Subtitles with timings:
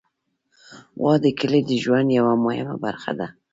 [0.99, 3.27] غوا د کلي د ژوند یوه مهمه برخه ده.